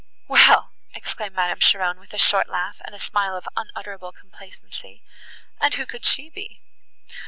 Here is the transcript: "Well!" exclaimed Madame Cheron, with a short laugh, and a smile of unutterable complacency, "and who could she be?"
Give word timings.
"Well!" 0.27 0.71
exclaimed 0.95 1.35
Madame 1.35 1.59
Cheron, 1.59 1.99
with 1.99 2.11
a 2.11 2.17
short 2.17 2.49
laugh, 2.49 2.81
and 2.83 2.95
a 2.95 2.99
smile 2.99 3.37
of 3.37 3.47
unutterable 3.55 4.11
complacency, 4.13 5.03
"and 5.59 5.75
who 5.75 5.85
could 5.85 6.05
she 6.05 6.27
be?" 6.31 6.59